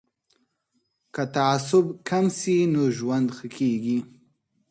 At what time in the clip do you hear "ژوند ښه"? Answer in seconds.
2.97-3.47